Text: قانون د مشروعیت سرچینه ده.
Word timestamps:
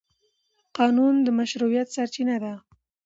قانون 0.77 1.15
د 1.25 1.27
مشروعیت 1.39 1.87
سرچینه 1.95 2.35
ده. 2.43 2.53